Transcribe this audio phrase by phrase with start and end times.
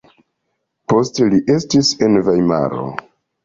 [0.93, 2.91] Poste li setlis en Vajmaro.